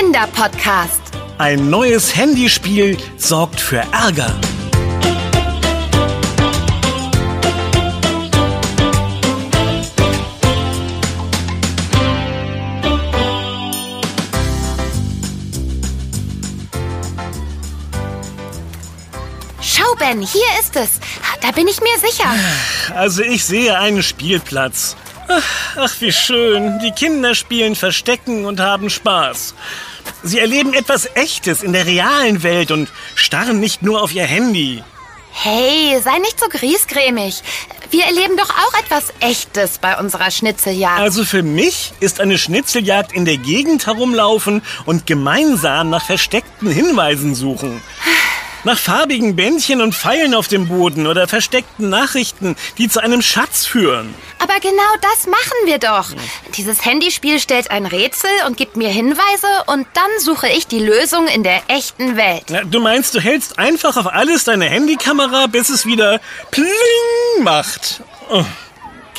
[0.00, 1.02] Kinderpodcast.
[1.36, 4.34] Ein neues Handyspiel sorgt für Ärger.
[19.60, 20.98] Schau, Ben, hier ist es.
[21.42, 22.24] Da bin ich mir sicher.
[22.94, 24.96] Also ich sehe einen Spielplatz.
[25.28, 26.78] Ach, ach, wie schön.
[26.78, 29.54] Die Kinder spielen Verstecken und haben Spaß.
[30.22, 34.82] Sie erleben etwas Echtes in der realen Welt und starren nicht nur auf ihr Handy.
[35.32, 37.42] Hey, sei nicht so griesgrämig.
[37.90, 41.00] Wir erleben doch auch etwas Echtes bei unserer Schnitzeljagd.
[41.00, 47.34] Also für mich ist eine Schnitzeljagd in der Gegend herumlaufen und gemeinsam nach versteckten Hinweisen
[47.34, 47.80] suchen.
[48.64, 53.64] Nach farbigen Bändchen und Pfeilen auf dem Boden oder versteckten Nachrichten, die zu einem Schatz
[53.64, 54.14] führen.
[54.38, 56.10] Aber genau das machen wir doch.
[56.56, 61.26] Dieses Handyspiel stellt ein Rätsel und gibt mir Hinweise und dann suche ich die Lösung
[61.28, 62.44] in der echten Welt.
[62.48, 66.20] Na, du meinst, du hältst einfach auf alles deine Handykamera, bis es wieder
[66.50, 66.66] Pling
[67.42, 68.02] macht.
[68.30, 68.44] Oh.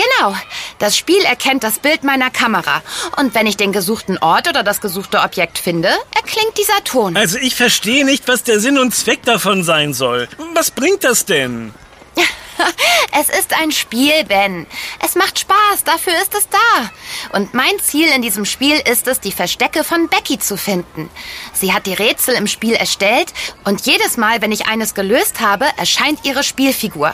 [0.01, 0.35] Genau.
[0.79, 2.81] Das Spiel erkennt das Bild meiner Kamera.
[3.17, 7.15] Und wenn ich den gesuchten Ort oder das gesuchte Objekt finde, erklingt dieser Ton.
[7.15, 10.27] Also ich verstehe nicht, was der Sinn und Zweck davon sein soll.
[10.55, 11.73] Was bringt das denn?
[13.13, 14.67] Es ist ein Spiel, Ben.
[15.03, 16.91] Es macht Spaß, dafür ist es da.
[17.37, 21.09] Und mein Ziel in diesem Spiel ist es, die Verstecke von Becky zu finden.
[21.53, 23.33] Sie hat die Rätsel im Spiel erstellt
[23.65, 27.13] und jedes Mal, wenn ich eines gelöst habe, erscheint ihre Spielfigur.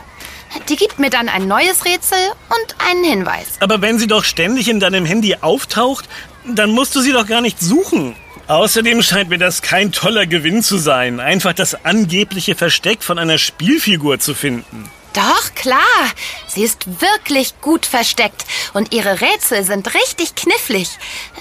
[0.70, 2.18] Die gibt mir dann ein neues Rätsel
[2.50, 3.48] und einen Hinweis.
[3.60, 6.06] Aber wenn sie doch ständig in deinem Handy auftaucht,
[6.46, 8.16] dann musst du sie doch gar nicht suchen.
[8.48, 13.38] Außerdem scheint mir das kein toller Gewinn zu sein, einfach das angebliche Versteck von einer
[13.38, 14.90] Spielfigur zu finden.
[15.18, 15.82] Doch, klar.
[16.48, 20.90] Sie ist wirklich gut versteckt und ihre Rätsel sind richtig knifflig.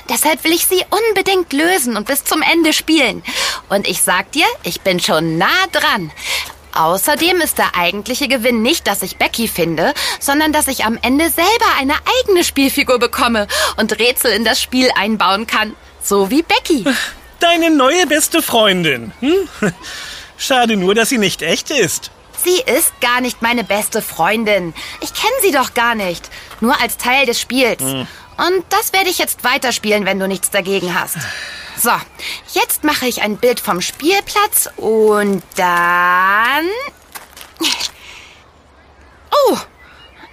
[0.08, 3.22] Deshalb will ich sie unbedingt lösen und bis zum Ende spielen.
[3.68, 6.10] Und ich sag dir, ich bin schon nah dran.
[6.76, 11.30] Außerdem ist der eigentliche Gewinn nicht, dass ich Becky finde, sondern dass ich am Ende
[11.30, 13.46] selber eine eigene Spielfigur bekomme
[13.78, 15.74] und Rätsel in das Spiel einbauen kann.
[16.02, 16.84] So wie Becky.
[17.40, 19.12] Deine neue beste Freundin.
[19.20, 19.48] Hm?
[20.38, 22.10] Schade nur, dass sie nicht echt ist.
[22.44, 24.74] Sie ist gar nicht meine beste Freundin.
[25.00, 26.28] Ich kenne sie doch gar nicht.
[26.60, 27.82] Nur als Teil des Spiels.
[28.36, 31.16] Und das werde ich jetzt weiterspielen, wenn du nichts dagegen hast.
[31.78, 31.92] So,
[32.54, 36.66] jetzt mache ich ein Bild vom Spielplatz und dann...
[39.30, 39.56] Oh,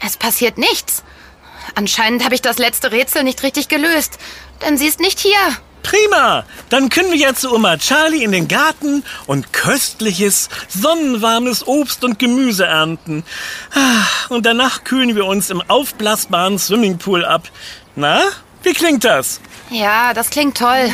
[0.06, 1.03] es passiert nichts.
[1.75, 4.18] Anscheinend habe ich das letzte Rätsel nicht richtig gelöst,
[4.62, 5.38] denn sie ist nicht hier.
[5.81, 6.46] Prima!
[6.69, 12.19] Dann können wir ja zu Oma Charlie in den Garten und köstliches, sonnenwarmes Obst und
[12.19, 13.25] Gemüse ernten.
[13.75, 17.50] Ah, Und danach kühlen wir uns im aufblasbaren Swimmingpool ab.
[17.96, 18.22] Na,
[18.64, 19.40] wie klingt das?
[19.70, 20.90] Ja, das klingt toll.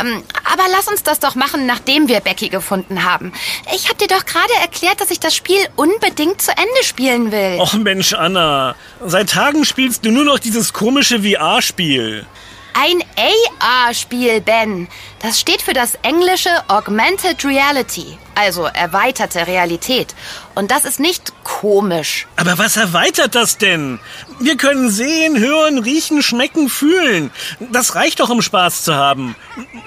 [0.00, 3.32] Ähm, aber lass uns das doch machen, nachdem wir Becky gefunden haben.
[3.74, 7.58] Ich habe dir doch gerade erklärt, dass ich das Spiel unbedingt zu Ende spielen will.
[7.60, 8.74] Och Mensch, Anna.
[9.04, 12.26] Seit Tagen spielst du nur noch dieses komische VR-Spiel.
[12.76, 13.04] Ein
[13.60, 14.88] AR-Spiel, Ben.
[15.22, 20.12] Das steht für das englische Augmented Reality, also erweiterte Realität.
[20.56, 22.26] Und das ist nicht komisch.
[22.34, 24.00] Aber was erweitert das denn?
[24.40, 27.30] Wir können sehen, hören, riechen, schmecken, fühlen.
[27.72, 29.36] Das reicht doch, um Spaß zu haben.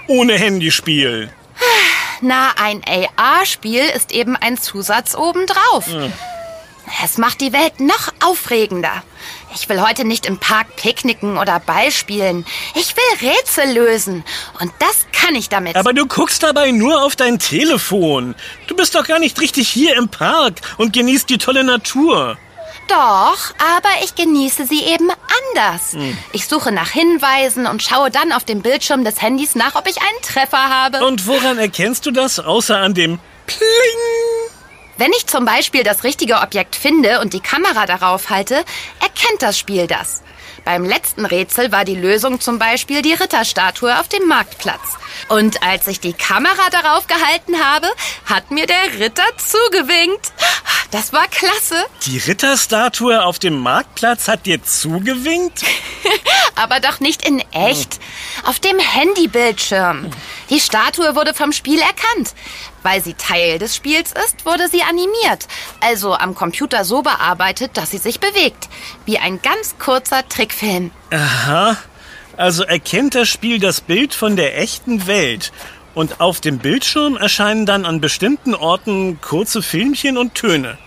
[0.08, 1.32] Ohne Handyspiel.
[2.22, 5.88] Na, ein AR-Spiel ist eben ein Zusatz obendrauf.
[7.04, 9.04] Es macht die Welt noch aufregender.
[9.54, 12.46] Ich will heute nicht im Park picknicken oder Ball spielen.
[12.76, 14.24] Ich will Rätsel lösen.
[14.60, 15.76] Und das kann ich damit.
[15.76, 18.36] Aber du guckst dabei nur auf dein Telefon.
[18.68, 22.38] Du bist doch gar nicht richtig hier im Park und genießt die tolle Natur.
[22.88, 25.96] Doch, aber ich genieße sie eben anders.
[26.32, 29.98] Ich suche nach Hinweisen und schaue dann auf dem Bildschirm des Handys nach, ob ich
[30.02, 31.06] einen Treffer habe.
[31.06, 33.60] Und woran erkennst du das, außer an dem Pling?
[34.98, 38.56] Wenn ich zum Beispiel das richtige Objekt finde und die Kamera darauf halte,
[39.00, 40.24] erkennt das Spiel das.
[40.68, 44.82] Beim letzten Rätsel war die Lösung zum Beispiel die Ritterstatue auf dem Marktplatz.
[45.30, 47.88] Und als ich die Kamera darauf gehalten habe,
[48.26, 50.34] hat mir der Ritter zugewinkt.
[50.92, 51.86] Das war klasse.
[52.06, 55.64] Die Ritterstatue auf dem Marktplatz hat dir zugewinkt?
[56.58, 58.00] Aber doch nicht in echt.
[58.44, 60.10] Auf dem Handybildschirm.
[60.50, 62.34] Die Statue wurde vom Spiel erkannt.
[62.84, 65.48] Weil sie Teil des Spiels ist, wurde sie animiert.
[65.82, 68.70] Also am Computer so bearbeitet, dass sie sich bewegt.
[69.06, 70.92] Wie ein ganz kurzer Trickfilm.
[71.12, 71.78] Aha.
[72.38, 75.52] Also erkennt das Spiel das Bild von der echten Welt.
[75.96, 80.78] Und auf dem Bildschirm erscheinen dann an bestimmten Orten kurze Filmchen und Töne.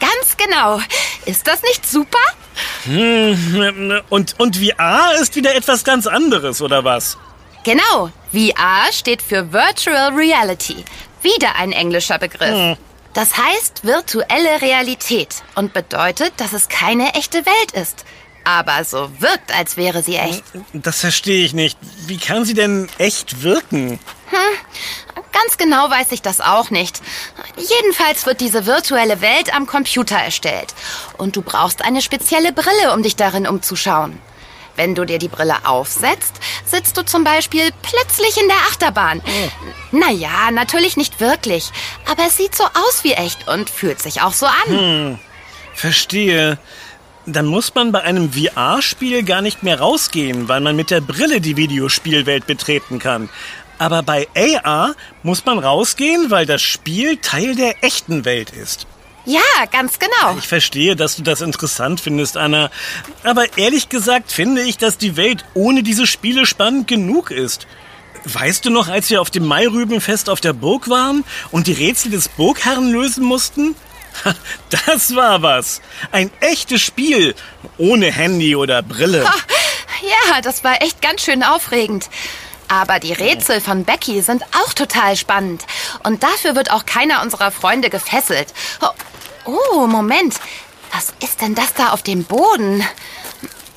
[0.00, 0.80] Ganz genau.
[1.26, 2.18] Ist das nicht super?
[4.10, 7.16] Und, und VR ist wieder etwas ganz anderes, oder was?
[7.64, 8.10] Genau.
[8.30, 10.84] VR steht für Virtual Reality.
[11.22, 12.76] Wieder ein englischer Begriff.
[13.14, 18.04] Das heißt virtuelle Realität und bedeutet, dass es keine echte Welt ist.
[18.44, 20.44] Aber so wirkt, als wäre sie echt.
[20.72, 21.78] Das verstehe ich nicht.
[22.06, 23.98] Wie kann sie denn echt wirken?
[25.32, 27.00] Ganz genau weiß ich das auch nicht.
[27.56, 30.74] Jedenfalls wird diese virtuelle Welt am Computer erstellt.
[31.18, 34.18] Und du brauchst eine spezielle Brille, um dich darin umzuschauen.
[34.76, 36.34] Wenn du dir die Brille aufsetzt,
[36.66, 39.22] sitzt du zum Beispiel plötzlich in der Achterbahn.
[39.92, 41.70] Naja, natürlich nicht wirklich.
[42.10, 45.20] Aber es sieht so aus wie echt und fühlt sich auch so an.
[45.74, 46.58] Verstehe.
[47.26, 51.40] Dann muss man bei einem VR-Spiel gar nicht mehr rausgehen, weil man mit der Brille
[51.40, 53.30] die Videospielwelt betreten kann.
[53.78, 58.86] Aber bei AR muss man rausgehen, weil das Spiel Teil der echten Welt ist.
[59.26, 59.40] Ja,
[59.72, 60.36] ganz genau.
[60.38, 62.70] Ich verstehe, dass du das interessant findest, Anna.
[63.22, 67.66] Aber ehrlich gesagt finde ich, dass die Welt ohne diese Spiele spannend genug ist.
[68.24, 72.10] Weißt du noch, als wir auf dem Mairübenfest auf der Burg waren und die Rätsel
[72.10, 73.74] des Burgherrn lösen mussten?
[74.86, 75.80] Das war was.
[76.12, 77.34] Ein echtes Spiel.
[77.78, 79.24] Ohne Handy oder Brille.
[80.02, 82.08] Ja, das war echt ganz schön aufregend.
[82.68, 85.62] Aber die Rätsel von Becky sind auch total spannend.
[86.02, 88.48] Und dafür wird auch keiner unserer Freunde gefesselt.
[88.80, 88.88] Oh,
[89.46, 90.34] oh Moment.
[90.92, 92.84] Was ist denn das da auf dem Boden?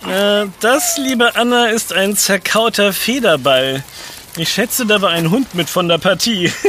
[0.07, 3.83] Äh, das, liebe Anna, ist ein zerkauter Federball.
[4.37, 6.51] Ich schätze, da war ein Hund mit von der Partie.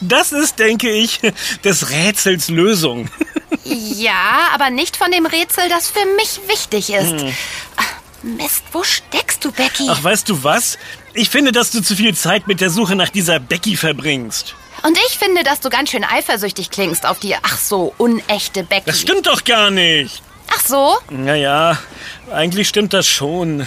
[0.00, 1.20] Das ist, denke ich,
[1.64, 3.08] des Rätsels Lösung.
[3.64, 7.24] Ja, aber nicht von dem Rätsel, das für mich wichtig ist.
[7.76, 7.86] Ach,
[8.22, 9.86] Mist, wo steckst du, Becky?
[9.88, 10.78] Ach, weißt du was?
[11.12, 14.54] Ich finde, dass du zu viel Zeit mit der Suche nach dieser Becky verbringst.
[14.82, 18.84] Und ich finde, dass du ganz schön eifersüchtig klingst auf die ach so unechte Becky.
[18.86, 20.22] Das stimmt doch gar nicht.
[20.54, 20.98] Ach so?
[21.10, 21.78] Naja,
[22.30, 23.66] eigentlich stimmt das schon.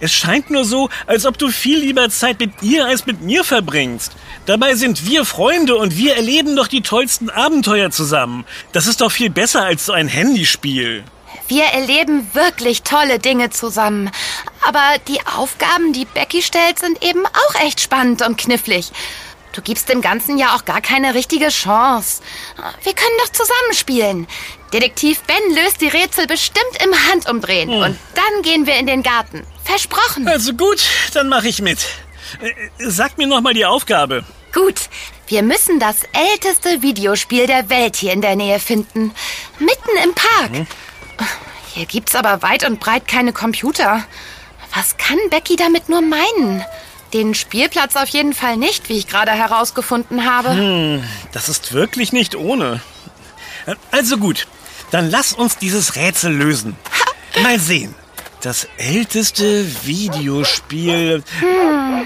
[0.00, 3.44] Es scheint nur so, als ob du viel lieber Zeit mit ihr als mit mir
[3.44, 4.12] verbringst.
[4.46, 8.44] Dabei sind wir Freunde und wir erleben doch die tollsten Abenteuer zusammen.
[8.72, 11.04] Das ist doch viel besser als so ein Handyspiel.
[11.48, 14.10] Wir erleben wirklich tolle Dinge zusammen.
[14.66, 18.92] Aber die Aufgaben, die Becky stellt, sind eben auch echt spannend und knifflig.
[19.52, 22.22] Du gibst dem Ganzen ja auch gar keine richtige Chance.
[22.82, 24.26] Wir können doch zusammenspielen.
[24.74, 27.70] Detektiv Ben löst die Rätsel bestimmt im Handumdrehen.
[27.70, 29.44] Und dann gehen wir in den Garten.
[29.62, 30.26] Versprochen.
[30.26, 30.82] Also gut,
[31.12, 31.78] dann mache ich mit.
[32.40, 32.50] Äh,
[32.90, 34.24] Sag mir noch mal die Aufgabe.
[34.52, 34.80] Gut,
[35.28, 39.14] wir müssen das älteste Videospiel der Welt hier in der Nähe finden.
[39.60, 40.66] Mitten im Park.
[41.72, 44.04] Hier gibt's aber weit und breit keine Computer.
[44.74, 46.64] Was kann Becky damit nur meinen?
[47.12, 51.00] Den Spielplatz auf jeden Fall nicht, wie ich gerade herausgefunden habe.
[51.30, 52.80] Das ist wirklich nicht ohne.
[53.66, 54.48] Äh, Also gut,
[54.94, 56.76] dann lass uns dieses Rätsel lösen.
[57.42, 57.96] Mal sehen.
[58.42, 61.24] Das älteste Videospiel.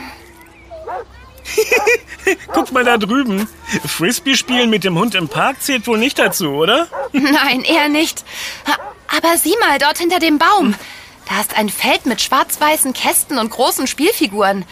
[2.47, 3.47] Guck mal da drüben.
[3.87, 6.89] Frisbee-Spielen mit dem Hund im Park zählt wohl nicht dazu, oder?
[7.13, 8.25] Nein, eher nicht.
[9.15, 10.75] Aber sieh mal dort hinter dem Baum.
[11.29, 14.65] Da ist ein Feld mit schwarz-weißen Kästen und großen Spielfiguren.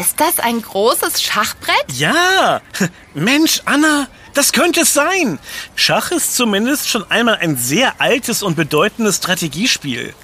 [0.00, 1.84] Ist das ein großes Schachbrett?
[1.92, 2.62] Ja!
[3.14, 5.38] Mensch, Anna, das könnte es sein.
[5.74, 10.14] Schach ist zumindest schon einmal ein sehr altes und bedeutendes Strategiespiel.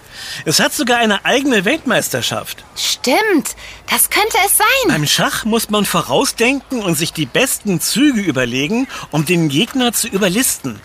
[0.46, 2.64] Es hat sogar eine eigene Weltmeisterschaft.
[2.74, 3.54] Stimmt,
[3.90, 4.88] das könnte es sein.
[4.88, 10.08] Beim Schach muss man vorausdenken und sich die besten Züge überlegen, um den Gegner zu
[10.08, 10.80] überlisten.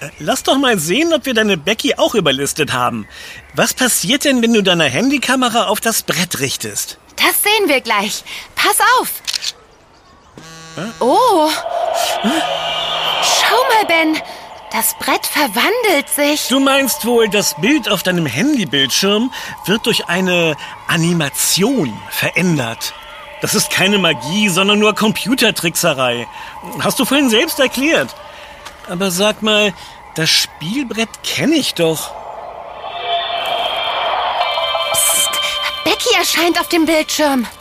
[0.00, 3.06] Äh, Lass doch mal sehen, ob wir deine Becky auch überlistet haben.
[3.54, 6.98] Was passiert denn, wenn du deine Handykamera auf das Brett richtest?
[7.16, 8.24] Das sehen wir gleich.
[8.54, 9.10] Pass auf.
[11.00, 11.50] Oh.
[12.22, 14.20] Schau mal, Ben.
[14.72, 16.48] Das Brett verwandelt sich.
[16.48, 19.30] Du meinst wohl, das Bild auf deinem Handybildschirm
[19.66, 20.56] wird durch eine
[20.88, 22.94] Animation verändert.
[23.42, 26.26] Das ist keine Magie, sondern nur Computertrickserei.
[26.80, 28.14] Hast du vorhin selbst erklärt.
[28.88, 29.74] Aber sag mal,
[30.14, 32.12] das Spielbrett kenne ich doch.
[35.84, 37.46] Becky erscheint auf dem Bildschirm.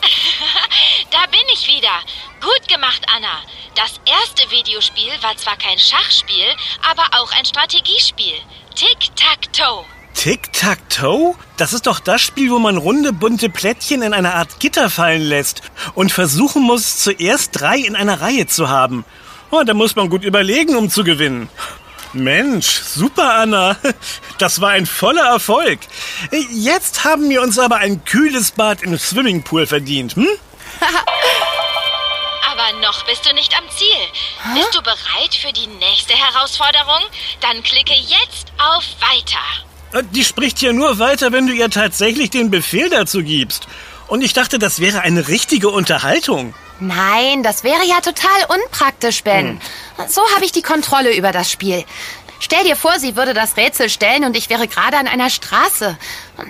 [1.11, 1.91] Da bin ich wieder.
[2.39, 3.41] Gut gemacht, Anna.
[3.75, 6.45] Das erste Videospiel war zwar kein Schachspiel,
[6.89, 8.35] aber auch ein Strategiespiel.
[8.75, 9.83] Tic-Tac-Toe.
[10.13, 11.35] Tic-Tac-Toe?
[11.57, 15.21] Das ist doch das Spiel, wo man runde, bunte Plättchen in eine Art Gitter fallen
[15.21, 15.61] lässt
[15.93, 19.03] und versuchen muss, zuerst drei in einer Reihe zu haben.
[19.51, 21.49] Oh, da muss man gut überlegen, um zu gewinnen.
[22.13, 23.77] Mensch, super, Anna.
[24.37, 25.79] Das war ein voller Erfolg.
[26.49, 30.27] Jetzt haben wir uns aber ein kühles Bad im Swimmingpool verdient, hm?
[32.51, 34.55] Aber noch bist du nicht am Ziel.
[34.55, 37.01] Bist du bereit für die nächste Herausforderung?
[37.39, 39.99] Dann klicke jetzt auf Weiter.
[39.99, 43.67] Äh, Die spricht ja nur weiter, wenn du ihr tatsächlich den Befehl dazu gibst.
[44.07, 46.53] Und ich dachte, das wäre eine richtige Unterhaltung.
[46.81, 49.61] Nein, das wäre ja total unpraktisch, Ben.
[50.07, 51.85] So habe ich die Kontrolle über das Spiel.
[52.39, 55.95] Stell dir vor, sie würde das Rätsel stellen und ich wäre gerade an einer Straße.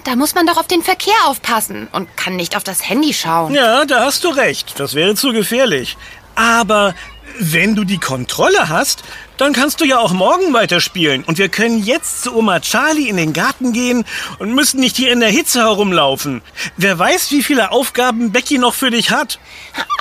[0.05, 3.53] Da muss man doch auf den Verkehr aufpassen und kann nicht auf das Handy schauen.
[3.53, 4.79] Ja, da hast du recht.
[4.79, 5.97] Das wäre zu gefährlich.
[6.33, 6.95] Aber
[7.39, 9.03] wenn du die Kontrolle hast,
[9.37, 11.23] dann kannst du ja auch morgen weiterspielen.
[11.23, 14.05] Und wir können jetzt zu Oma Charlie in den Garten gehen
[14.39, 16.41] und müssen nicht hier in der Hitze herumlaufen.
[16.77, 19.39] Wer weiß, wie viele Aufgaben Becky noch für dich hat.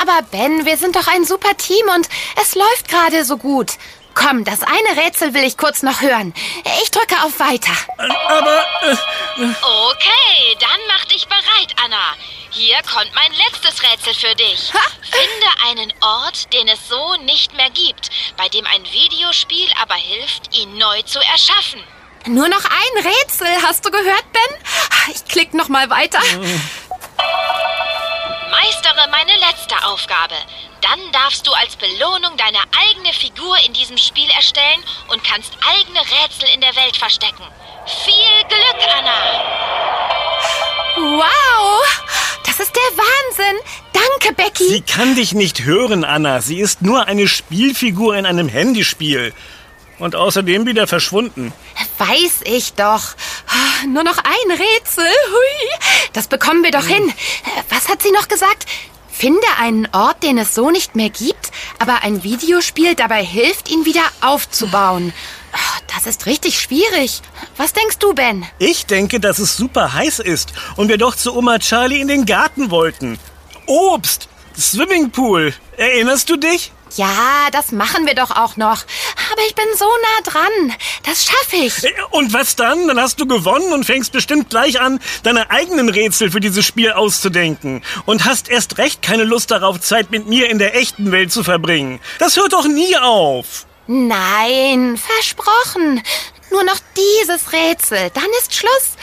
[0.00, 2.08] Aber Ben, wir sind doch ein super Team und
[2.42, 3.72] es läuft gerade so gut.
[4.14, 6.34] Komm, das eine Rätsel will ich kurz noch hören.
[6.82, 7.72] Ich drücke auf Weiter.
[8.28, 8.66] Aber...
[8.82, 8.96] Äh,
[9.36, 12.14] Okay, dann mach dich bereit, Anna.
[12.50, 14.72] Hier kommt mein letztes Rätsel für dich.
[14.74, 14.78] Ha?
[15.02, 20.54] Finde einen Ort, den es so nicht mehr gibt, bei dem ein Videospiel aber hilft,
[20.54, 21.82] ihn neu zu erschaffen.
[22.26, 25.12] Nur noch ein Rätsel, hast du gehört, Ben?
[25.14, 26.20] Ich klick noch mal weiter.
[29.00, 30.35] Meistere meine letzte Aufgabe.
[30.80, 36.00] Dann darfst du als Belohnung deine eigene Figur in diesem Spiel erstellen und kannst eigene
[36.00, 37.45] Rätsel in der Welt verstecken.
[38.04, 39.12] Viel Glück, Anna!
[40.97, 41.83] Wow,
[42.47, 43.61] das ist der Wahnsinn.
[43.92, 44.69] Danke, Becky.
[44.69, 46.40] sie kann dich nicht hören, Anna.
[46.40, 49.33] Sie ist nur eine Spielfigur in einem Handyspiel.
[50.00, 51.52] Und außerdem wieder verschwunden.
[51.99, 53.14] Weiß ich doch.
[53.87, 55.04] Nur noch ein Rätsel.
[55.04, 55.78] Hui.
[56.14, 57.12] Das bekommen wir doch hin.
[57.69, 58.66] Was hat sie noch gesagt?
[59.11, 63.85] Finde einen Ort, den es so nicht mehr gibt, aber ein Videospiel dabei hilft, ihn
[63.85, 65.12] wieder aufzubauen.
[65.95, 67.21] Das ist richtig schwierig.
[67.59, 68.47] Was denkst du, Ben?
[68.59, 72.25] Ich denke, dass es super heiß ist und wir doch zu Oma Charlie in den
[72.25, 73.19] Garten wollten.
[73.66, 74.28] Obst!
[74.59, 75.52] Swimmingpool!
[75.76, 76.73] Erinnerst du dich?
[76.97, 78.82] Ja, das machen wir doch auch noch.
[79.32, 80.75] Aber ich bin so nah dran.
[81.04, 81.85] Das schaffe ich.
[81.85, 82.88] Äh, Und was dann?
[82.88, 86.92] Dann hast du gewonnen und fängst bestimmt gleich an, deine eigenen Rätsel für dieses Spiel
[86.92, 87.82] auszudenken.
[88.06, 91.44] Und hast erst recht keine Lust darauf, Zeit mit mir in der echten Welt zu
[91.44, 92.00] verbringen.
[92.18, 93.66] Das hört doch nie auf.
[93.87, 96.02] Nein, versprochen.
[96.50, 98.11] Nur noch dieses Rätsel.
[98.14, 98.97] Dann ist Schluss.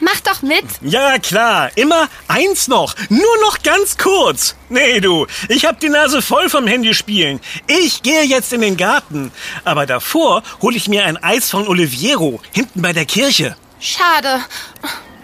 [0.00, 0.64] Mach doch mit.
[0.82, 1.70] Ja, klar.
[1.74, 2.94] Immer eins noch.
[3.08, 4.54] Nur noch ganz kurz.
[4.68, 5.26] Nee, du.
[5.48, 7.40] Ich hab die Nase voll vom Handyspielen.
[7.66, 9.32] Ich gehe jetzt in den Garten.
[9.64, 12.40] Aber davor hole ich mir ein Eis von Oliviero.
[12.52, 13.56] Hinten bei der Kirche.
[13.80, 14.40] Schade.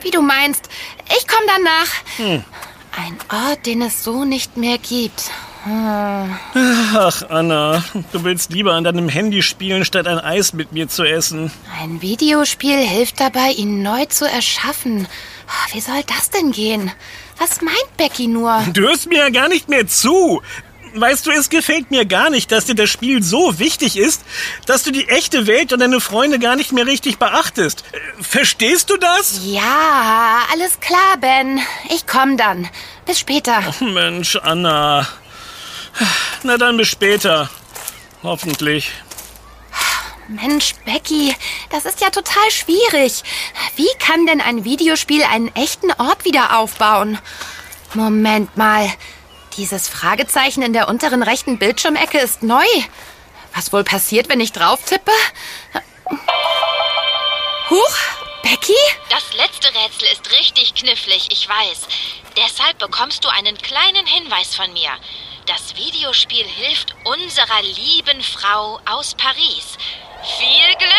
[0.00, 0.69] Wie du meinst.
[1.19, 2.38] Ich komme danach.
[2.97, 5.31] Ein Ort, den es so nicht mehr gibt.
[5.64, 7.85] Ach, Anna.
[8.12, 11.52] Du willst lieber an deinem Handy spielen, statt ein Eis mit mir zu essen.
[11.81, 15.07] Ein Videospiel hilft dabei, ihn neu zu erschaffen.
[15.73, 16.90] Wie soll das denn gehen?
[17.38, 18.62] Was meint Becky nur?
[18.73, 20.42] Du hörst mir ja gar nicht mehr zu.
[20.95, 24.21] Weißt du, es gefällt mir gar nicht, dass dir das Spiel so wichtig ist,
[24.66, 27.85] dass du die echte Welt und deine Freunde gar nicht mehr richtig beachtest.
[27.92, 29.40] Äh, Verstehst du das?
[29.47, 31.61] Ja, alles klar, Ben.
[31.88, 32.69] Ich komm dann.
[33.07, 33.62] Bis später.
[33.81, 35.09] Mensch, Anna.
[36.43, 37.51] Na dann bis später.
[38.23, 38.91] Hoffentlich.
[40.29, 41.35] Mensch, Becky,
[41.71, 43.23] das ist ja total schwierig.
[43.77, 47.19] Wie kann denn ein Videospiel einen echten Ort wieder aufbauen?
[47.95, 48.91] Moment mal.
[49.57, 52.65] Dieses Fragezeichen in der unteren rechten Bildschirmecke ist neu.
[53.55, 55.13] Was wohl passiert, wenn ich drauf tippe?
[57.69, 57.97] Huch,
[58.43, 58.73] Becky?
[59.11, 61.87] Das letzte Rätsel ist richtig knifflig, ich weiß.
[62.37, 64.91] Deshalb bekommst du einen kleinen Hinweis von mir.
[65.47, 69.77] Das Videospiel hilft unserer lieben Frau aus Paris.
[70.39, 70.93] Viel Glück!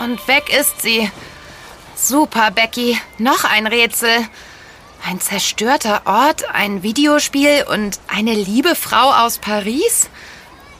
[0.00, 1.10] Und weg ist sie.
[1.94, 3.00] Super, Becky.
[3.18, 4.28] Noch ein Rätsel.
[5.04, 10.10] Ein zerstörter Ort, ein Videospiel und eine liebe Frau aus Paris?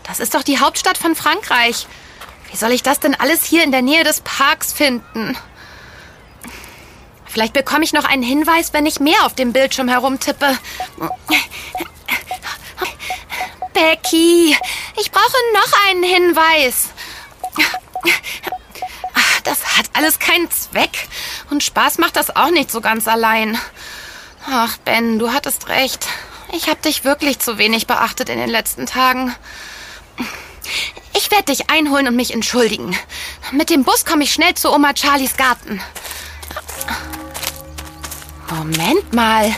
[0.02, 1.86] Das ist doch die Hauptstadt von Frankreich.
[2.50, 5.36] Wie soll ich das denn alles hier in der Nähe des Parks finden?
[7.38, 10.58] Vielleicht bekomme ich noch einen Hinweis, wenn ich mehr auf dem Bildschirm herumtippe.
[13.72, 14.56] Becky,
[14.96, 16.88] ich brauche noch einen Hinweis.
[19.44, 21.06] Das hat alles keinen Zweck.
[21.48, 23.56] Und Spaß macht das auch nicht so ganz allein.
[24.50, 26.08] Ach, Ben, du hattest recht.
[26.50, 29.32] Ich habe dich wirklich zu wenig beachtet in den letzten Tagen.
[31.14, 32.98] Ich werde dich einholen und mich entschuldigen.
[33.52, 35.80] Mit dem Bus komme ich schnell zu Oma Charlies Garten.
[38.50, 39.54] Moment mal.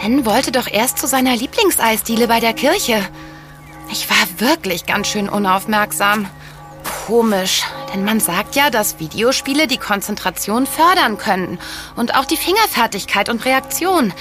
[0.00, 3.00] Ben wollte doch erst zu seiner Lieblingseisdiele bei der Kirche.
[3.90, 6.28] Ich war wirklich ganz schön unaufmerksam.
[7.06, 11.58] Komisch, denn man sagt ja, dass Videospiele die Konzentration fördern können
[11.94, 14.12] und auch die Fingerfertigkeit und Reaktion,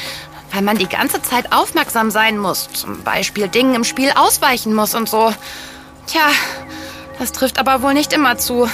[0.51, 4.95] weil man die ganze Zeit aufmerksam sein muss, zum Beispiel Dingen im Spiel ausweichen muss
[4.95, 5.33] und so.
[6.07, 6.27] Tja,
[7.19, 8.69] das trifft aber wohl nicht immer zu.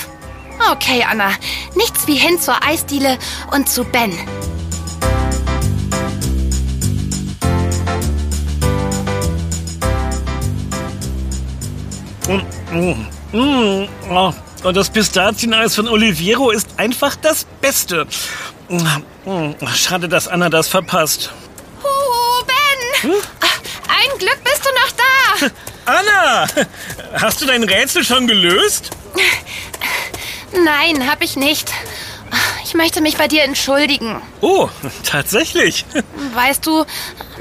[0.72, 1.32] Okay, Anna.
[1.76, 3.18] Nichts wie hin zur Eisdiele
[3.52, 4.14] und zu Ben.
[14.64, 18.08] Und das Pistazieneis von Oliviero ist einfach das Beste.
[18.70, 21.32] Mm, schade, dass Anna das verpasst.
[21.84, 23.12] Huhu, Ben!
[23.12, 23.22] Hm?
[23.90, 25.52] Ein Glück bist du noch da!
[26.00, 26.48] Anna!
[27.20, 28.92] Hast du dein Rätsel schon gelöst?
[30.54, 31.72] Nein, hab ich nicht.
[32.72, 34.22] Ich möchte mich bei dir entschuldigen.
[34.40, 34.70] Oh,
[35.04, 35.84] tatsächlich.
[36.34, 36.86] Weißt du,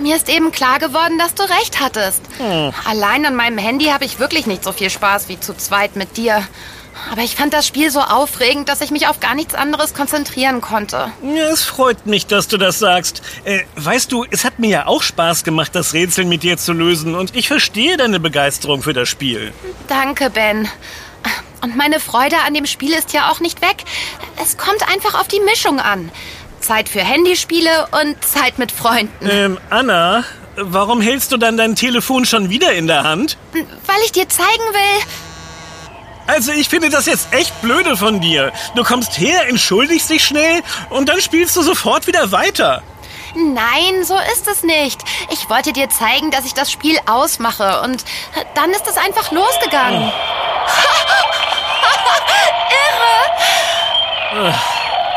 [0.00, 2.20] mir ist eben klar geworden, dass du recht hattest.
[2.38, 2.72] Hm.
[2.84, 6.16] Allein an meinem Handy habe ich wirklich nicht so viel Spaß wie zu zweit mit
[6.16, 6.44] dir.
[7.12, 10.60] Aber ich fand das Spiel so aufregend, dass ich mich auf gar nichts anderes konzentrieren
[10.60, 11.12] konnte.
[11.22, 13.22] Ja, es freut mich, dass du das sagst.
[13.44, 16.72] Äh, weißt du, es hat mir ja auch Spaß gemacht, das Rätsel mit dir zu
[16.72, 17.14] lösen.
[17.14, 19.52] Und ich verstehe deine Begeisterung für das Spiel.
[19.86, 20.68] Danke, Ben.
[21.62, 23.84] Und meine Freude an dem Spiel ist ja auch nicht weg.
[24.42, 26.10] Es kommt einfach auf die Mischung an.
[26.60, 29.28] Zeit für Handyspiele und Zeit mit Freunden.
[29.28, 30.24] Ähm, Anna,
[30.56, 33.36] warum hältst du dann dein Telefon schon wieder in der Hand?
[33.52, 35.04] Weil ich dir zeigen will,
[36.26, 38.52] also ich finde das jetzt echt blöde von dir.
[38.76, 42.84] Du kommst her, entschuldigst dich schnell und dann spielst du sofort wieder weiter.
[43.34, 45.00] Nein, so ist es nicht.
[45.32, 48.04] Ich wollte dir zeigen, dass ich das Spiel ausmache und
[48.54, 50.02] dann ist es einfach losgegangen.
[50.02, 50.12] Irre!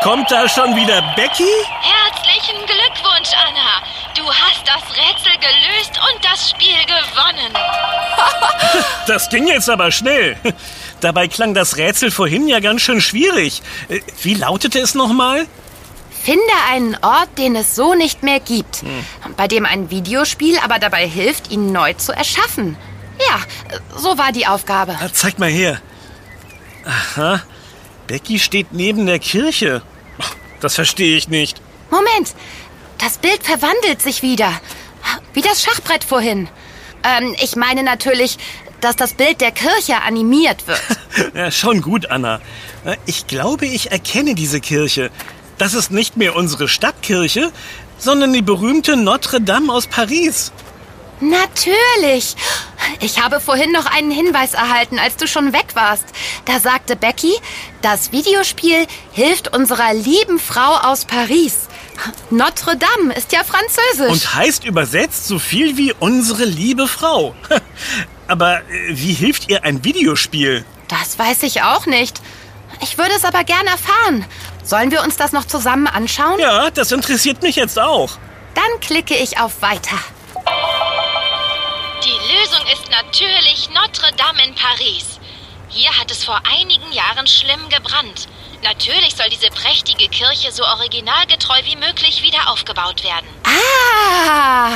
[0.02, 1.44] Kommt da schon wieder Becky?
[1.80, 3.80] Herzlichen Glückwunsch, Anna.
[4.16, 7.54] Du hast das Rätsel gelöst und das Spiel gewonnen.
[9.06, 10.36] Das ging jetzt aber schnell.
[11.00, 13.62] Dabei klang das Rätsel vorhin ja ganz schön schwierig.
[13.88, 15.46] Äh, wie lautete es nochmal?
[16.24, 19.04] Finde einen Ort, den es so nicht mehr gibt, hm.
[19.36, 22.76] bei dem ein Videospiel aber dabei hilft, ihn neu zu erschaffen.
[23.18, 24.96] Ja, so war die Aufgabe.
[25.00, 25.80] Ah, zeig mal her.
[26.84, 27.42] Aha.
[28.06, 29.82] Becky steht neben der Kirche.
[30.60, 31.60] Das verstehe ich nicht.
[31.90, 32.34] Moment.
[32.98, 34.52] Das Bild verwandelt sich wieder.
[35.32, 36.48] Wie das Schachbrett vorhin.
[37.02, 38.38] Ähm, ich meine natürlich,
[38.80, 40.80] dass das Bild der Kirche animiert wird.
[41.34, 42.40] ja, schon gut, Anna.
[43.06, 45.10] Ich glaube, ich erkenne diese Kirche.
[45.58, 47.52] Das ist nicht mehr unsere Stadtkirche,
[47.98, 50.52] sondern die berühmte Notre Dame aus Paris.
[51.20, 52.36] Natürlich.
[53.00, 56.04] Ich habe vorhin noch einen Hinweis erhalten, als du schon weg warst.
[56.44, 57.32] Da sagte Becky,
[57.82, 61.68] das Videospiel hilft unserer lieben Frau aus Paris.
[62.30, 64.10] Notre Dame ist ja französisch.
[64.10, 67.34] Und heißt übersetzt so viel wie unsere liebe Frau.
[68.28, 70.64] Aber äh, wie hilft ihr ein Videospiel?
[70.88, 72.20] Das weiß ich auch nicht.
[72.82, 74.24] Ich würde es aber gern erfahren.
[74.64, 76.38] Sollen wir uns das noch zusammen anschauen?
[76.40, 78.18] Ja, das interessiert mich jetzt auch.
[78.54, 79.96] Dann klicke ich auf Weiter.
[82.44, 85.18] Die Lösung ist natürlich Notre Dame in Paris.
[85.68, 88.28] Hier hat es vor einigen Jahren schlimm gebrannt.
[88.62, 93.26] Natürlich soll diese prächtige Kirche so originalgetreu wie möglich wieder aufgebaut werden.
[93.44, 94.72] Ah!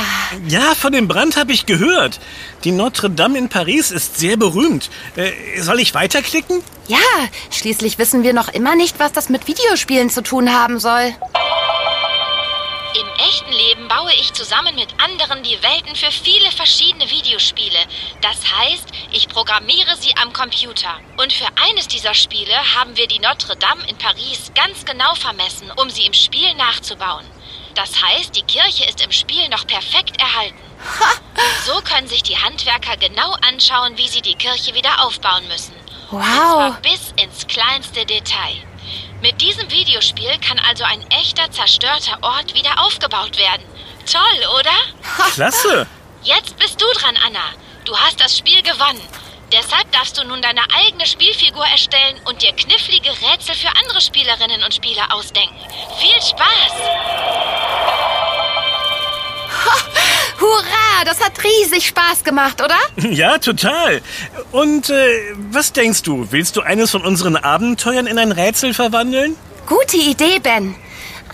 [0.47, 2.19] Ja, von dem Brand habe ich gehört.
[2.63, 4.89] Die Notre Dame in Paris ist sehr berühmt.
[5.15, 6.63] Äh, soll ich weiterklicken?
[6.87, 6.97] Ja,
[7.51, 11.13] schließlich wissen wir noch immer nicht, was das mit Videospielen zu tun haben soll.
[12.95, 17.77] Im echten Leben baue ich zusammen mit anderen die Welten für viele verschiedene Videospiele.
[18.21, 20.99] Das heißt, ich programmiere sie am Computer.
[21.17, 25.71] Und für eines dieser Spiele haben wir die Notre Dame in Paris ganz genau vermessen,
[25.77, 27.25] um sie im Spiel nachzubauen.
[27.75, 30.59] Das heißt, die Kirche ist im Spiel noch perfekt erhalten.
[31.65, 35.73] So können sich die Handwerker genau anschauen, wie sie die Kirche wieder aufbauen müssen.
[36.09, 36.19] Wow.
[36.19, 38.68] Und zwar bis ins kleinste Detail.
[39.21, 43.63] Mit diesem Videospiel kann also ein echter zerstörter Ort wieder aufgebaut werden.
[44.09, 44.71] Toll, oder?
[45.33, 45.87] Klasse!
[46.23, 47.43] Jetzt bist du dran, Anna.
[47.83, 49.01] Du hast das Spiel gewonnen.
[49.51, 54.63] Deshalb darfst du nun deine eigene Spielfigur erstellen und dir knifflige Rätsel für andere Spielerinnen
[54.63, 55.57] und Spieler ausdenken.
[55.99, 57.58] Viel Spaß!
[60.39, 62.77] Hurra, das hat riesig Spaß gemacht, oder?
[63.09, 64.01] Ja, total.
[64.51, 66.27] Und äh, was denkst du?
[66.31, 69.35] Willst du eines von unseren Abenteuern in ein Rätsel verwandeln?
[69.67, 70.75] Gute Idee, Ben.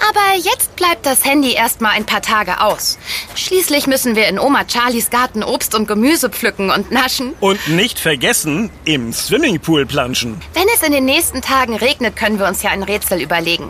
[0.09, 2.97] Aber jetzt bleibt das Handy erstmal ein paar Tage aus.
[3.35, 7.33] Schließlich müssen wir in Oma Charlies Garten Obst und Gemüse pflücken und naschen.
[7.39, 10.41] Und nicht vergessen, im Swimmingpool planschen.
[10.53, 13.69] Wenn es in den nächsten Tagen regnet, können wir uns ja ein Rätsel überlegen.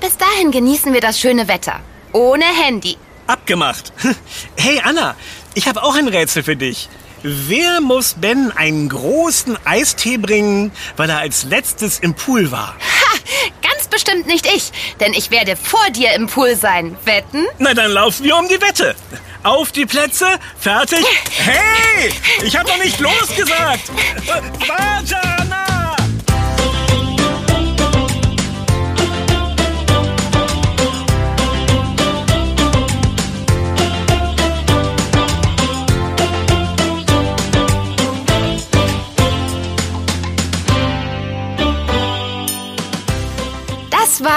[0.00, 1.80] Bis dahin genießen wir das schöne Wetter.
[2.12, 2.96] Ohne Handy.
[3.28, 3.92] Abgemacht.
[4.56, 5.14] Hey Anna,
[5.54, 6.88] ich habe auch ein Rätsel für dich.
[7.22, 12.74] Wer muss Ben einen großen Eistee bringen, weil er als letztes im Pool war?
[12.74, 13.18] Ha,
[13.62, 16.96] ganz bestimmt nicht ich, denn ich werde vor dir im Pool sein.
[17.04, 17.46] Wetten?
[17.58, 18.94] Na, dann laufen wir um die Wette.
[19.42, 20.26] Auf die Plätze,
[20.58, 21.04] fertig.
[21.38, 22.10] Hey,
[22.42, 23.90] ich habe doch nicht losgesagt.
[24.66, 25.77] Warte, Anna!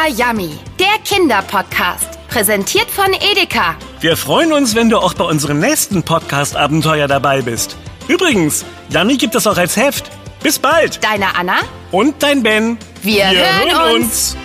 [0.01, 2.27] War Yummy, der Kinderpodcast.
[2.27, 3.75] Präsentiert von Edeka.
[3.99, 7.75] Wir freuen uns, wenn du auch bei unserem nächsten Podcast-Abenteuer dabei bist.
[8.07, 10.09] Übrigens, Yummy gibt es auch als Heft.
[10.41, 11.03] Bis bald.
[11.03, 11.57] Deine Anna?
[11.91, 12.79] Und dein Ben.
[13.03, 14.35] Wir, hören uns.